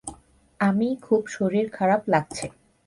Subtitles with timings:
[0.59, 2.45] আমি খুব শরীর খারাপ লাগছে।